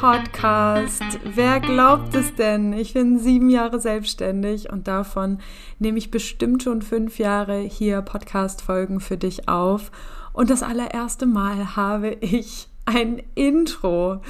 [0.00, 1.02] Podcast.
[1.24, 2.72] Wer glaubt es denn?
[2.72, 5.38] Ich bin sieben Jahre selbstständig und davon
[5.80, 9.90] nehme ich bestimmt schon fünf Jahre hier Podcast-Folgen für dich auf.
[10.32, 14.20] Und das allererste Mal habe ich ein Intro.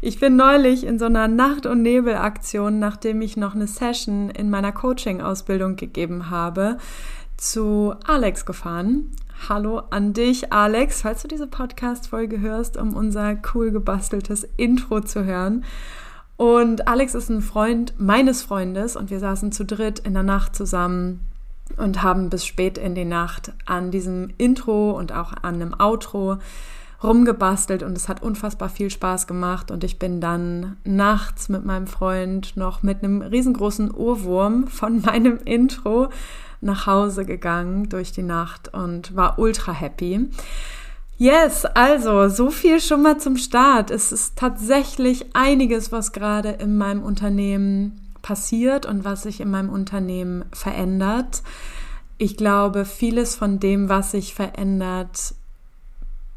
[0.00, 4.48] Ich bin neulich in so einer Nacht- und Nebel-Aktion, nachdem ich noch eine Session in
[4.48, 6.78] meiner Coaching-Ausbildung gegeben habe,
[7.36, 9.10] zu Alex gefahren.
[9.48, 15.24] Hallo an dich, Alex, falls du diese Podcast-Folge hörst, um unser cool gebasteltes Intro zu
[15.24, 15.64] hören.
[16.36, 20.56] Und Alex ist ein Freund meines Freundes und wir saßen zu dritt in der Nacht
[20.56, 21.20] zusammen
[21.76, 26.38] und haben bis spät in die Nacht an diesem Intro und auch an einem Outro
[27.04, 31.86] rumgebastelt und es hat unfassbar viel Spaß gemacht und ich bin dann nachts mit meinem
[31.86, 36.08] Freund noch mit einem riesengroßen Ohrwurm von meinem Intro
[36.60, 40.28] nach Hause gegangen durch die Nacht und war ultra happy.
[41.18, 43.90] Yes, also so viel schon mal zum Start.
[43.90, 49.70] Es ist tatsächlich einiges, was gerade in meinem Unternehmen passiert und was sich in meinem
[49.70, 51.42] Unternehmen verändert.
[52.18, 55.34] Ich glaube, vieles von dem, was sich verändert,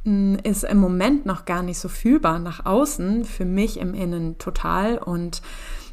[0.05, 4.37] mm, ist im Moment noch gar nicht so fühlbar nach außen, für mich im Innen
[4.37, 5.41] total und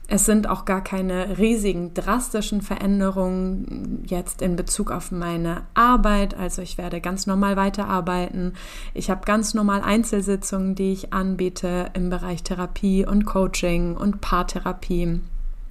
[0.08, 6.34] es sind auch gar keine riesigen, drastischen Veränderungen jetzt in Bezug auf meine Arbeit.
[6.34, 8.54] Also ich werde ganz normal weiterarbeiten.
[8.94, 15.20] Ich habe ganz normal Einzelsitzungen, die ich anbiete im Bereich Therapie und Coaching und Paartherapie.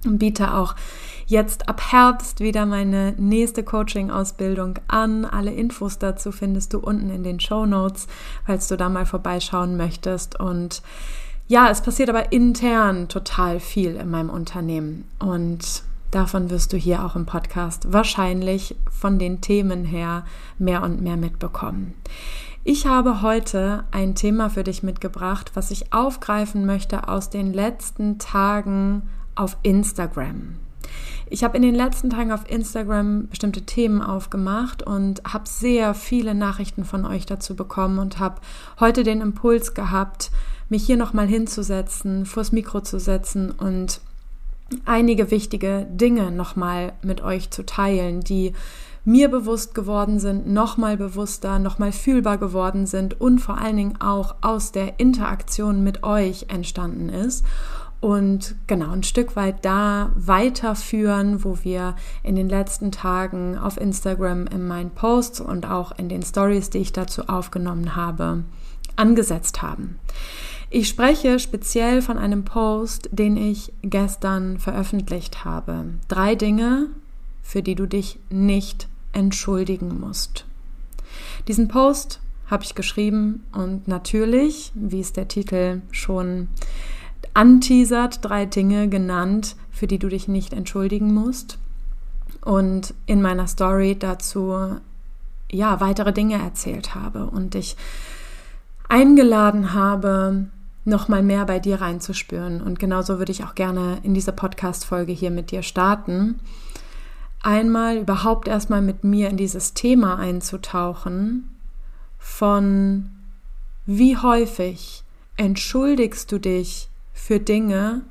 [0.05, 0.75] Und biete auch
[1.25, 5.23] jetzt ab Herbst wieder meine nächste Coaching-Ausbildung an.
[5.23, 8.07] Alle Infos dazu findest du unten in den Show Notes,
[8.45, 10.37] falls du da mal vorbeischauen möchtest.
[10.39, 10.83] Und
[11.47, 17.05] ja, es passiert aber intern total viel in meinem Unternehmen und davon wirst du hier
[17.05, 20.25] auch im Podcast wahrscheinlich von den Themen her
[20.57, 21.93] mehr und mehr mitbekommen.
[22.63, 28.17] Ich habe heute ein Thema für dich mitgebracht, was ich aufgreifen möchte aus den letzten
[28.17, 29.03] Tagen
[29.35, 30.55] auf Instagram.
[31.27, 36.35] Ich habe in den letzten Tagen auf Instagram bestimmte Themen aufgemacht und habe sehr viele
[36.35, 38.41] Nachrichten von euch dazu bekommen und habe
[38.79, 40.31] heute den Impuls gehabt,
[40.69, 44.01] mich hier nochmal hinzusetzen, vors Mikro zu setzen und
[44.85, 48.53] einige wichtige Dinge nochmal mit euch zu teilen, die
[49.03, 54.35] mir bewusst geworden sind, nochmal bewusster, nochmal fühlbar geworden sind und vor allen Dingen auch
[54.41, 57.45] aus der Interaktion mit euch entstanden ist.
[58.05, 64.45] Und genau ein Stück weit da weiterführen, wo wir in den letzten Tagen auf Instagram
[64.45, 68.43] in meinen Posts und auch in den Stories, die ich dazu aufgenommen habe,
[68.95, 69.97] angesetzt haben.
[70.69, 75.85] Ich spreche speziell von einem Post, den ich gestern veröffentlicht habe.
[76.07, 76.89] Drei Dinge,
[77.41, 80.45] für die du dich nicht entschuldigen musst.
[81.47, 82.19] Diesen Post
[82.51, 86.49] habe ich geschrieben und natürlich, wie es der Titel schon
[87.35, 91.59] anteasert, drei Dinge genannt, für die du dich nicht entschuldigen musst.
[92.43, 94.77] Und in meiner Story dazu
[95.51, 97.75] ja weitere Dinge erzählt habe und dich
[98.87, 100.47] eingeladen habe,
[100.85, 102.61] noch mal mehr bei dir reinzuspüren.
[102.61, 106.39] Und genauso würde ich auch gerne in dieser Podcast-Folge hier mit dir starten.
[107.41, 111.49] Einmal überhaupt erstmal mit mir in dieses Thema einzutauchen
[112.17, 113.09] von
[113.85, 115.03] wie häufig
[115.37, 118.01] entschuldigst du dich für Dinge,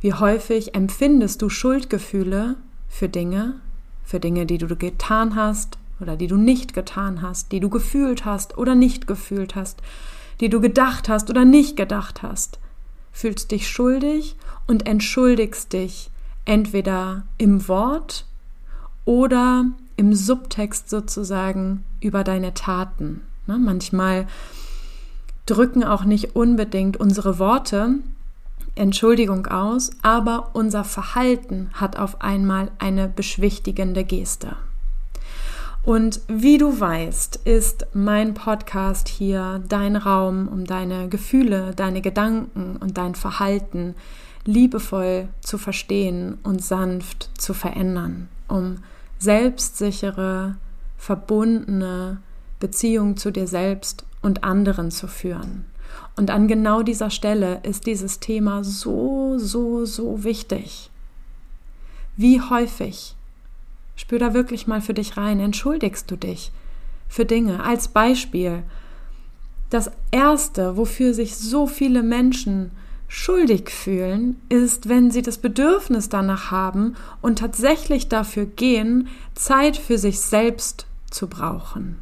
[0.00, 2.56] wie häufig empfindest du Schuldgefühle
[2.88, 3.56] für Dinge,
[4.04, 8.24] für Dinge, die du getan hast oder die du nicht getan hast, die du gefühlt
[8.24, 9.82] hast oder nicht gefühlt hast,
[10.40, 12.58] die du gedacht hast oder nicht gedacht hast.
[13.12, 14.36] Fühlst dich schuldig
[14.66, 16.10] und entschuldigst dich
[16.46, 18.24] entweder im Wort
[19.04, 19.66] oder
[19.96, 23.20] im Subtext sozusagen über deine Taten.
[23.46, 23.58] Ne?
[23.58, 24.26] Manchmal
[25.46, 27.96] drücken auch nicht unbedingt unsere Worte
[28.74, 34.56] Entschuldigung aus, aber unser Verhalten hat auf einmal eine beschwichtigende Geste.
[35.84, 42.76] Und wie du weißt, ist mein Podcast hier dein Raum, um deine Gefühle, deine Gedanken
[42.76, 43.94] und dein Verhalten
[44.44, 48.76] liebevoll zu verstehen und sanft zu verändern, um
[49.18, 50.56] selbstsichere,
[50.96, 52.22] verbundene
[52.58, 55.66] Beziehungen zu dir selbst und anderen zu führen.
[56.16, 60.90] Und an genau dieser Stelle ist dieses Thema so, so, so wichtig.
[62.16, 63.16] Wie häufig
[64.02, 65.40] Spür da wirklich mal für dich rein.
[65.40, 66.50] Entschuldigst du dich
[67.08, 67.62] für Dinge?
[67.62, 68.62] Als Beispiel,
[69.70, 72.72] das Erste, wofür sich so viele Menschen
[73.08, 79.98] schuldig fühlen, ist, wenn sie das Bedürfnis danach haben und tatsächlich dafür gehen, Zeit für
[79.98, 81.98] sich selbst zu brauchen.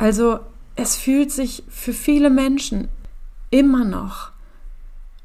[0.00, 0.40] Also
[0.76, 2.88] es fühlt sich für viele Menschen
[3.50, 4.30] immer noch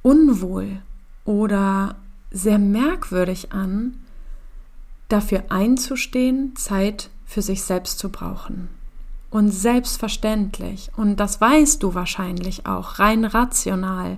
[0.02, 0.82] unwohl
[1.24, 1.96] oder
[2.30, 4.04] sehr merkwürdig an,
[5.08, 8.68] dafür einzustehen, Zeit für sich selbst zu brauchen.
[9.32, 14.18] Und selbstverständlich, und das weißt du wahrscheinlich auch, rein rational,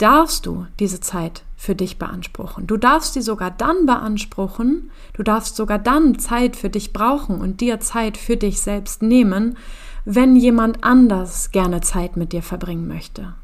[0.00, 2.66] darfst du diese Zeit für dich beanspruchen.
[2.66, 7.60] Du darfst sie sogar dann beanspruchen, du darfst sogar dann Zeit für dich brauchen und
[7.60, 9.58] dir Zeit für dich selbst nehmen,
[10.06, 13.34] wenn jemand anders gerne Zeit mit dir verbringen möchte.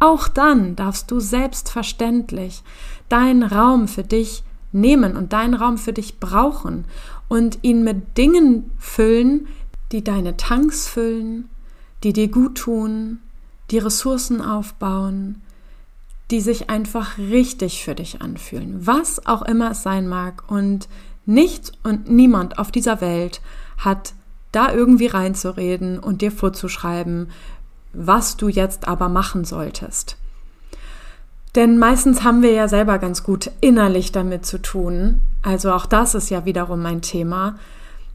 [0.00, 2.64] Auch dann darfst du selbstverständlich
[3.08, 6.84] deinen Raum für dich nehmen und deinen Raum für dich brauchen
[7.28, 9.46] und ihn mit Dingen füllen,
[9.92, 11.48] die deine Tanks füllen,
[12.02, 13.20] die dir gut tun,
[13.70, 15.40] die Ressourcen aufbauen,
[16.32, 20.42] die sich einfach richtig für dich anfühlen, was auch immer es sein mag.
[20.50, 20.88] Und
[21.26, 23.40] nichts und niemand auf dieser Welt
[23.76, 24.14] hat
[24.50, 27.30] da irgendwie reinzureden und dir vorzuschreiben,
[27.92, 30.16] was du jetzt aber machen solltest.
[31.54, 35.20] Denn meistens haben wir ja selber ganz gut innerlich damit zu tun.
[35.42, 37.56] Also auch das ist ja wiederum mein Thema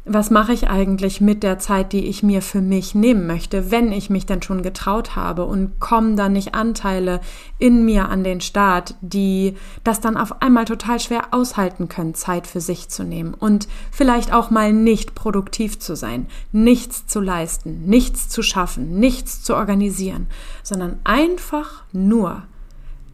[0.08, 3.92] was mache ich eigentlich mit der Zeit, die ich mir für mich nehmen möchte, wenn
[3.92, 5.46] ich mich dann schon getraut habe?
[5.46, 7.20] Und kommen dann nicht Anteile
[7.60, 12.48] in mir an den Start, die das dann auf einmal total schwer aushalten können, Zeit
[12.48, 17.86] für sich zu nehmen und vielleicht auch mal nicht produktiv zu sein, nichts zu leisten,
[17.86, 20.28] nichts zu schaffen, nichts zu organisieren,
[20.64, 22.44] sondern einfach nur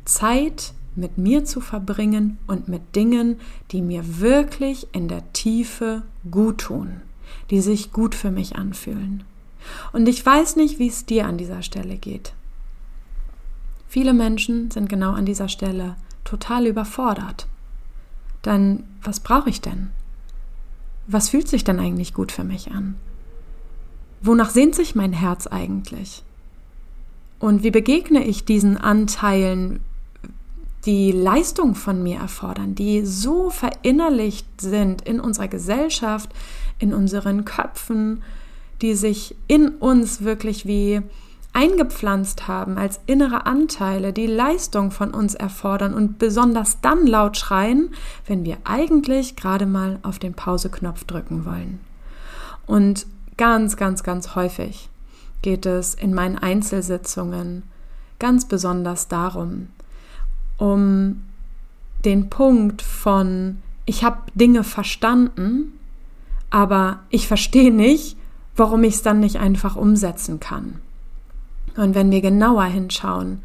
[0.06, 3.40] Zeit mit mir zu verbringen und mit Dingen,
[3.72, 7.02] die mir wirklich in der Tiefe gut tun,
[7.50, 9.24] die sich gut für mich anfühlen.
[9.92, 12.34] Und ich weiß nicht, wie es dir an dieser Stelle geht.
[13.88, 17.48] Viele Menschen sind genau an dieser Stelle total überfordert.
[18.42, 19.92] Dann, was brauche ich denn?
[21.08, 22.96] Was fühlt sich denn eigentlich gut für mich an?
[24.22, 26.24] Wonach sehnt sich mein Herz eigentlich?
[27.40, 29.82] Und wie begegne ich diesen Anteilen
[30.86, 36.30] die Leistung von mir erfordern, die so verinnerlicht sind in unserer Gesellschaft,
[36.80, 38.22] in unseren Köpfen,
[38.82, 41.02] die sich in uns wirklich wie
[41.54, 47.92] eingepflanzt haben als innere Anteile, die Leistung von uns erfordern und besonders dann laut schreien,
[48.26, 51.80] wenn wir eigentlich gerade mal auf den Pauseknopf drücken wollen.
[52.66, 53.06] Und
[53.38, 54.90] ganz, ganz, ganz häufig
[55.44, 57.64] geht es in meinen Einzelsitzungen
[58.18, 59.68] ganz besonders darum,
[60.64, 61.24] um
[62.06, 65.74] den Punkt von, ich habe Dinge verstanden,
[66.50, 68.16] aber ich verstehe nicht,
[68.56, 70.80] warum ich es dann nicht einfach umsetzen kann.
[71.76, 73.44] Und wenn wir genauer hinschauen,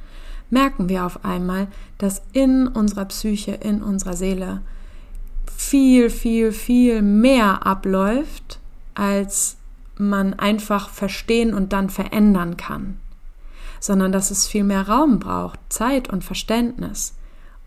[0.48, 1.66] merken wir auf einmal,
[1.98, 4.60] dass in unserer Psyche, in unserer Seele
[5.56, 8.60] viel, viel, viel mehr abläuft,
[8.94, 9.56] als
[9.96, 12.98] man einfach verstehen und dann verändern kann
[13.80, 17.14] sondern dass es viel mehr Raum braucht, Zeit und Verständnis.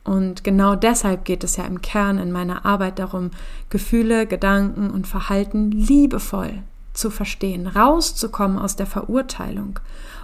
[0.04, 3.32] Und genau deshalb geht es ja im Kern in meiner Arbeit darum,
[3.70, 6.64] Gefühle, Gedanken und Verhalten liebevoll
[6.94, 9.80] zu verstehen, rauszukommen aus der Verurteilung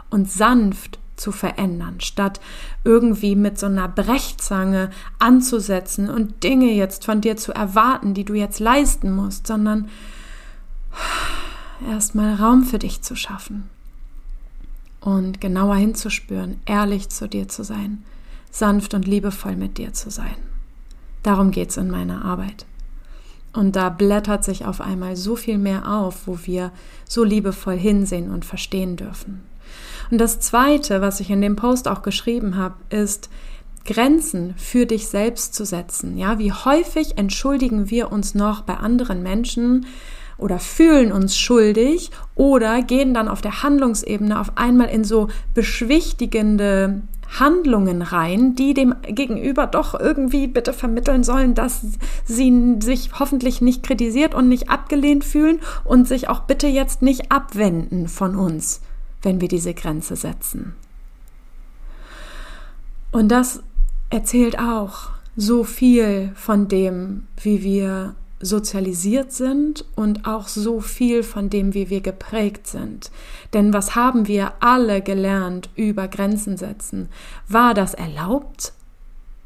[0.10, 2.40] und sanft zu verändern, statt
[2.84, 8.34] irgendwie mit so einer Brechzange anzusetzen und Dinge jetzt von dir zu erwarten, die du
[8.34, 9.90] jetzt leisten musst, sondern
[11.90, 13.70] erstmal Raum für dich zu schaffen
[15.02, 18.04] und genauer hinzuspüren, ehrlich zu dir zu sein,
[18.52, 20.36] sanft und liebevoll mit dir zu sein.
[21.24, 22.66] Darum geht es in meiner Arbeit.
[23.54, 26.72] Und da blättert sich auf einmal so viel mehr auf, wo wir
[27.08, 29.44] so liebevoll hinsehen und verstehen dürfen.
[30.12, 33.30] Und das Zweite, was ich in dem Post auch geschrieben habe, ist,
[33.88, 36.18] Grenzen für dich selbst zu setzen.
[36.18, 39.86] Ja, wie häufig entschuldigen wir uns noch bei anderen Menschen,
[40.38, 47.02] oder fühlen uns schuldig oder gehen dann auf der Handlungsebene auf einmal in so beschwichtigende
[47.40, 51.82] Handlungen rein, die dem Gegenüber doch irgendwie bitte vermitteln sollen, dass
[52.26, 57.32] sie sich hoffentlich nicht kritisiert und nicht abgelehnt fühlen und sich auch bitte jetzt nicht
[57.32, 58.82] abwenden von uns,
[59.22, 60.76] wenn wir diese Grenze setzen.
[63.12, 63.62] Und das
[64.10, 71.50] erzählt auch so viel von dem, wie wir sozialisiert sind und auch so viel von
[71.50, 73.12] dem, wie wir geprägt sind.
[73.54, 77.10] Denn was haben wir alle gelernt über Grenzen setzen?
[77.48, 78.74] War das erlaubt?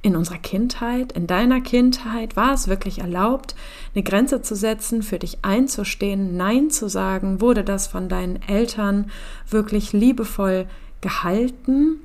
[0.04, 3.56] In unserer Kindheit, in deiner Kindheit, war es wirklich erlaubt,
[3.94, 7.40] eine Grenze zu setzen, für dich einzustehen, Nein zu sagen?
[7.40, 9.12] Wurde das von deinen Eltern
[9.48, 10.66] wirklich liebevoll
[11.02, 12.00] gehalten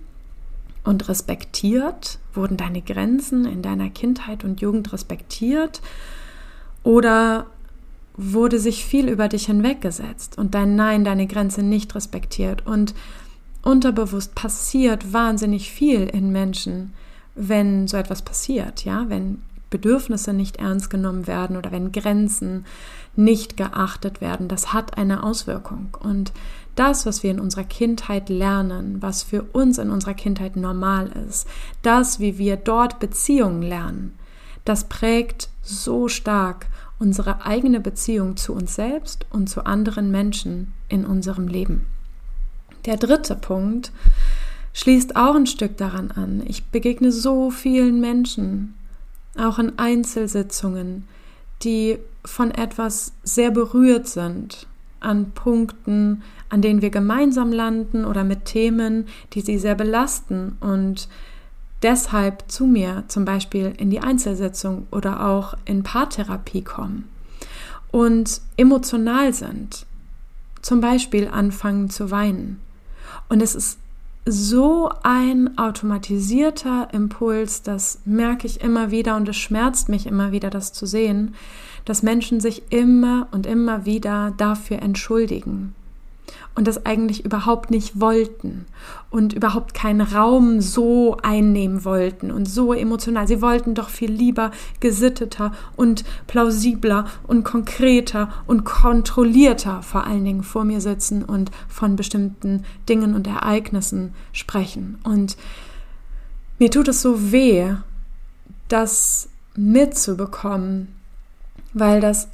[0.85, 2.19] und respektiert?
[2.35, 5.81] Wurden deine Grenzen in deiner Kindheit und Jugend respektiert?
[6.87, 7.47] Oder
[8.17, 12.65] wurde sich viel über dich hinweggesetzt und dein Nein, deine Grenze nicht respektiert.
[12.65, 12.95] Und
[13.63, 16.93] unterbewusst passiert wahnsinnig viel in Menschen,
[17.35, 22.65] wenn so etwas passiert, ja, wenn Bedürfnisse nicht ernst genommen werden oder wenn Grenzen
[23.17, 25.89] nicht geachtet werden, das hat eine Auswirkung.
[25.99, 26.33] Und
[26.77, 31.49] das, was wir in unserer Kindheit lernen, was für uns in unserer Kindheit normal ist,
[31.83, 34.17] das, wie wir dort Beziehungen lernen,
[34.65, 36.67] das prägt so stark
[36.99, 41.87] unsere eigene Beziehung zu uns selbst und zu anderen Menschen in unserem Leben.
[42.87, 43.93] Der dritte Punkt
[44.73, 46.43] schließt auch ein Stück daran an.
[46.47, 48.75] Ich begegne so vielen Menschen,
[49.39, 51.07] auch in Einzelsitzungen,
[51.63, 54.67] die von etwas sehr berührt sind,
[55.01, 61.09] an Punkten, an denen wir gemeinsam landen oder mit Themen, die sie sehr belasten und
[61.83, 67.09] deshalb zu mir zum Beispiel in die Einzelsitzung oder auch in Paartherapie kommen
[67.91, 69.87] und emotional sind,
[70.63, 72.61] zum Beispiel anfangen zu weinen.
[73.29, 73.79] Und es ist
[74.25, 80.51] so ein automatisierter Impuls, das merke ich immer wieder und es schmerzt mich immer wieder,
[80.51, 81.35] das zu sehen,
[81.85, 85.75] dass Menschen sich immer und immer wieder dafür entschuldigen
[86.55, 88.67] und das eigentlich überhaupt nicht wollten
[89.11, 93.29] und überhaupt keinen Raum so einnehmen wollten und so emotional.
[93.29, 100.43] Sie wollten doch viel lieber gesitteter und plausibler und konkreter und kontrollierter vor allen Dingen
[100.43, 104.99] vor mir sitzen und von bestimmten Dingen und Ereignissen sprechen.
[105.05, 105.37] Und
[106.59, 107.75] mir tut es so weh,
[108.69, 110.89] das mitzubekommen,
[111.73, 112.29] weil das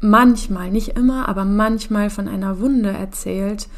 [0.00, 3.68] manchmal, nicht immer, aber manchmal von einer Wunde erzählt,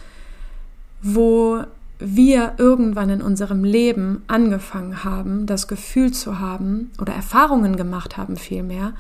[1.03, 1.63] wo
[1.99, 8.37] wir irgendwann in unserem Leben angefangen haben, das Gefühl zu haben oder Erfahrungen gemacht haben
[8.37, 8.93] vielmehr,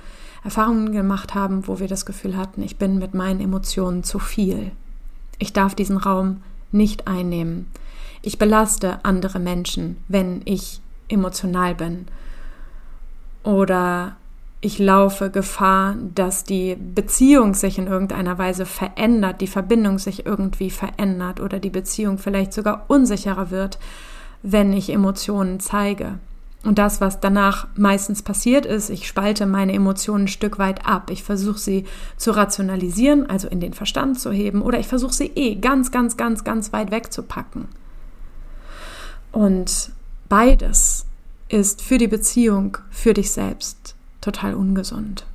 [0.44, 4.72] Erfahrungen gemacht haben, wo wir das Gefühl hatten, ich bin mit meinen Emotionen zu viel.
[5.38, 7.66] Ich darf diesen Raum nicht einnehmen.
[8.22, 12.06] Ich belaste andere Menschen, wenn ich emotional bin.
[13.42, 14.16] Oder
[14.60, 20.70] ich laufe Gefahr, dass die Beziehung sich in irgendeiner Weise verändert, die Verbindung sich irgendwie
[20.70, 23.78] verändert oder die Beziehung vielleicht sogar unsicherer wird,
[24.42, 26.18] wenn ich Emotionen zeige.
[26.64, 31.08] Und das, was danach meistens passiert ist, ich spalte meine Emotionen ein Stück weit ab.
[31.10, 31.84] Ich versuche sie
[32.16, 36.16] zu rationalisieren, also in den Verstand zu heben, oder ich versuche sie eh ganz, ganz,
[36.16, 37.68] ganz, ganz weit wegzupacken.
[39.30, 39.92] Und
[40.28, 41.06] beides
[41.48, 45.26] ist für die Beziehung, für dich selbst total ungesund.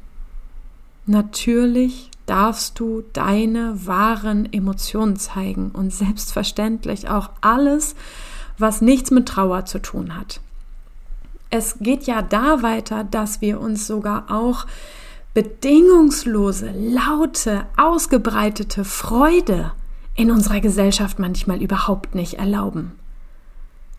[1.06, 7.96] Natürlich darfst du deine wahren Emotionen zeigen und selbstverständlich auch alles,
[8.58, 10.40] was nichts mit Trauer zu tun hat.
[11.50, 14.66] Es geht ja da weiter, dass wir uns sogar auch
[15.34, 19.72] bedingungslose, laute, ausgebreitete Freude
[20.16, 22.94] in unserer Gesellschaft manchmal überhaupt nicht erlauben.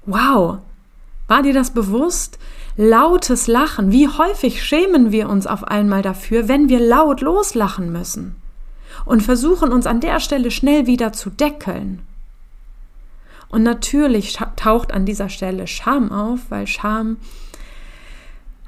[0.07, 0.59] Wow,
[1.27, 2.39] war dir das bewusst?
[2.77, 3.93] Lautes Lachen.
[3.93, 8.35] Wie häufig schämen wir uns auf einmal dafür, wenn wir laut loslachen müssen
[9.05, 12.03] und versuchen uns an der Stelle schnell wieder zu deckeln.
[13.49, 17.19] Und natürlich taucht an dieser Stelle Scham auf, weil Scham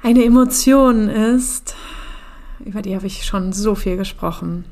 [0.01, 1.75] eine Emotion ist,
[2.63, 4.63] über die habe ich schon so viel gesprochen.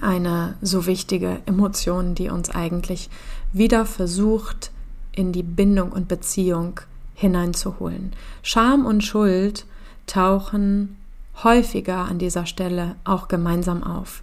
[0.00, 3.08] Eine so wichtige Emotion, die uns eigentlich
[3.52, 4.72] wieder versucht,
[5.12, 6.80] in die Bindung und Beziehung
[7.18, 8.12] hineinzuholen.
[8.42, 9.66] Scham und Schuld
[10.06, 10.96] tauchen
[11.42, 14.22] häufiger an dieser Stelle auch gemeinsam auf.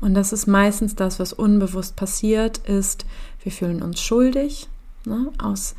[0.00, 3.04] Und das ist meistens das, was unbewusst passiert, ist,
[3.42, 4.68] wir fühlen uns schuldig
[5.04, 5.74] ne, aus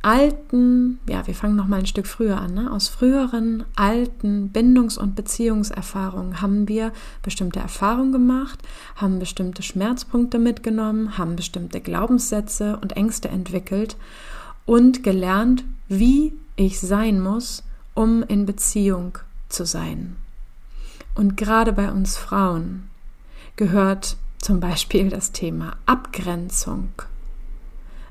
[0.00, 4.96] alten, ja, wir fangen noch mal ein Stück früher an, ne, aus früheren alten Bindungs-
[4.96, 8.60] und Beziehungserfahrungen haben wir bestimmte Erfahrungen gemacht,
[8.94, 13.96] haben bestimmte Schmerzpunkte mitgenommen, haben bestimmte Glaubenssätze und Ängste entwickelt
[14.68, 17.62] und gelernt, wie ich sein muss,
[17.94, 19.16] um in Beziehung
[19.48, 20.16] zu sein.
[21.14, 22.90] Und gerade bei uns Frauen
[23.56, 26.90] gehört zum Beispiel das Thema Abgrenzung.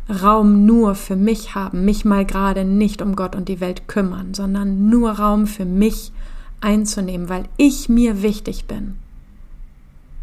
[0.09, 4.33] Raum nur für mich haben, mich mal gerade nicht um Gott und die Welt kümmern,
[4.33, 6.11] sondern nur Raum für mich
[6.59, 8.97] einzunehmen, weil ich mir wichtig bin.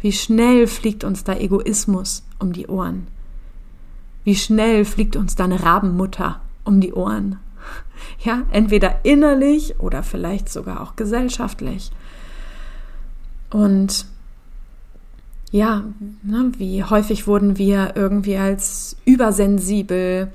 [0.01, 3.07] Wie schnell fliegt uns da Egoismus um die Ohren?
[4.25, 7.39] Wie schnell fliegt uns deine Rabenmutter um die Ohren?
[8.19, 11.91] Ja, entweder innerlich oder vielleicht sogar auch gesellschaftlich.
[13.49, 14.05] Und
[15.51, 15.83] ja,
[16.23, 20.31] ne, wie häufig wurden wir irgendwie als übersensibel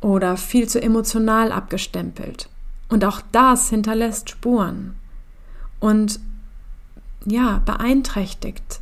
[0.00, 2.48] oder viel zu emotional abgestempelt.
[2.88, 4.94] Und auch das hinterlässt Spuren.
[5.80, 6.20] Und
[7.24, 8.79] ja, beeinträchtigt,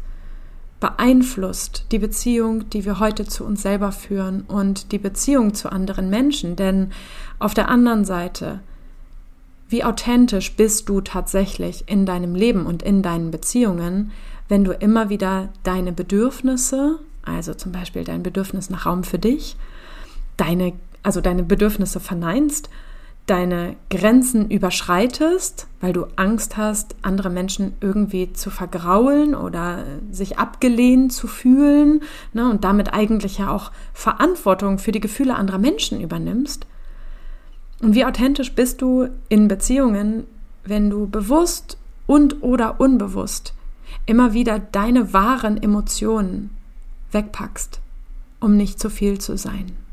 [0.81, 6.09] beeinflusst die Beziehung, die wir heute zu uns selber führen und die Beziehung zu anderen
[6.09, 6.55] Menschen.
[6.55, 6.93] Denn
[7.39, 8.61] auf der anderen Seite,
[9.69, 14.13] wie authentisch bist du tatsächlich in deinem Leben und in deinen Beziehungen,
[14.49, 19.57] wenn du immer wieder deine Bedürfnisse, also zum Beispiel dein Bedürfnis nach Raum für dich,
[20.37, 22.71] deine, also deine Bedürfnisse verneinst
[23.29, 31.13] deine Grenzen überschreitest, weil du Angst hast, andere Menschen irgendwie zu vergraulen oder sich abgelehnt
[31.13, 32.01] zu fühlen
[32.33, 36.67] ne, und damit eigentlich ja auch Verantwortung für die Gefühle anderer Menschen übernimmst.
[37.81, 40.25] Und wie authentisch bist du in Beziehungen,
[40.65, 43.55] wenn du bewusst und oder unbewusst
[44.07, 46.51] immer wieder deine wahren Emotionen
[47.13, 47.81] wegpackst,
[48.41, 49.88] um nicht zu viel zu sein?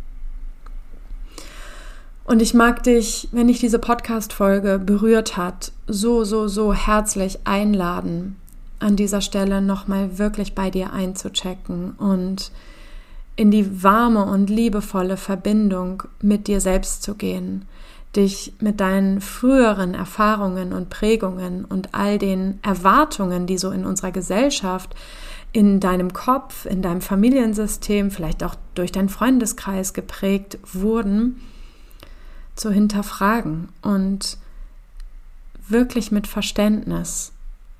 [2.26, 8.36] Und ich mag dich, wenn dich diese Podcast-Folge berührt hat, so, so, so herzlich einladen,
[8.80, 12.52] an dieser Stelle nochmal wirklich bei dir einzuchecken und
[13.36, 17.66] in die warme und liebevolle Verbindung mit dir selbst zu gehen,
[18.16, 24.12] dich mit deinen früheren Erfahrungen und Prägungen und all den Erwartungen, die so in unserer
[24.12, 24.96] Gesellschaft,
[25.52, 31.40] in deinem Kopf, in deinem Familiensystem, vielleicht auch durch deinen Freundeskreis geprägt wurden,
[32.56, 34.38] zu hinterfragen und
[35.68, 37.32] wirklich mit Verständnis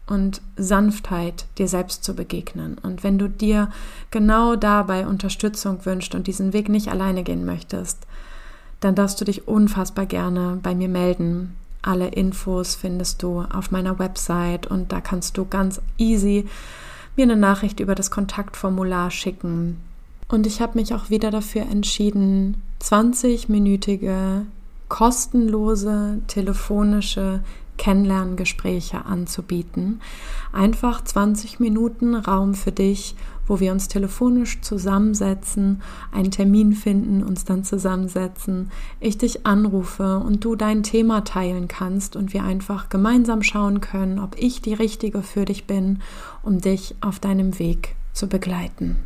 [0.08, 2.78] und Sanftheit dir selbst zu begegnen.
[2.78, 3.70] Und wenn du dir
[4.12, 8.06] genau dabei Unterstützung wünschst und diesen Weg nicht alleine gehen möchtest,
[8.80, 11.56] dann darfst du dich unfassbar gerne bei mir melden.
[11.82, 16.48] Alle Infos findest du auf meiner Website und da kannst du ganz easy
[17.16, 19.78] mir eine Nachricht über das Kontaktformular schicken.
[20.28, 24.46] Und ich habe mich auch wieder dafür entschieden, 20-minütige
[24.88, 27.42] kostenlose telefonische
[27.78, 30.00] Kennenlerngespräche anzubieten.
[30.54, 33.16] Einfach 20 Minuten Raum für dich,
[33.48, 40.44] wo wir uns telefonisch zusammensetzen, einen Termin finden, uns dann zusammensetzen, ich dich anrufe und
[40.44, 45.22] du dein Thema teilen kannst und wir einfach gemeinsam schauen können, ob ich die Richtige
[45.22, 46.02] für dich bin,
[46.42, 48.98] um dich auf deinem Weg zu begleiten.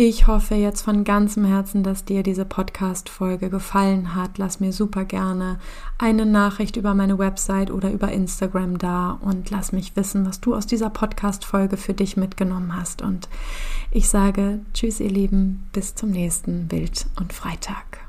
[0.00, 4.38] Ich hoffe jetzt von ganzem Herzen, dass dir diese Podcast-Folge gefallen hat.
[4.38, 5.58] Lass mir super gerne
[5.98, 10.54] eine Nachricht über meine Website oder über Instagram da und lass mich wissen, was du
[10.54, 13.02] aus dieser Podcast-Folge für dich mitgenommen hast.
[13.02, 13.28] Und
[13.90, 18.07] ich sage Tschüss, ihr Lieben, bis zum nächsten Bild und Freitag.